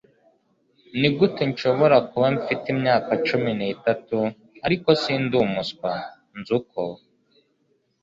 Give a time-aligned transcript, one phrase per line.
[0.99, 4.17] nigute nshobora kuba mfite imyaka cumi n'itatu,
[4.65, 5.91] ariko sindi umuswa
[6.37, 6.81] nzi uko